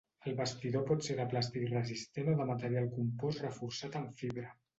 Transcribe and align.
El 0.29 0.35
bastidor 0.37 0.85
pot 0.91 1.03
ser 1.07 1.17
de 1.19 1.27
plàstic 1.33 1.65
resistent 1.73 2.33
o 2.33 2.35
de 2.41 2.49
material 2.53 2.89
compost 2.97 3.45
reforçat 3.47 4.01
amb 4.03 4.19
fibra. 4.25 4.51